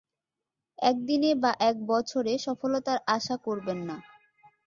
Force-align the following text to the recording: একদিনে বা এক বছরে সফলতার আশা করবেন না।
একদিনে 0.79 1.31
বা 1.35 1.51
এক 1.61 1.75
বছরে 1.87 2.33
সফলতার 2.37 2.97
আশা 3.15 3.35
করবেন 3.45 3.79
না। 3.89 3.97